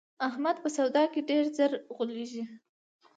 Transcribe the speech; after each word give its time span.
احمد 0.27 0.55
په 0.63 0.69
سودا 0.77 1.03
کې 1.13 1.21
ډېر 1.29 1.45
زر 1.57 1.71
غولېږي. 1.95 2.43